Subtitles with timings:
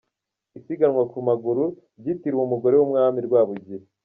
[0.57, 1.63] Isiganwa ku maguru
[1.99, 3.85] ryitiriwe Umugore w’Umwami Rwabugiri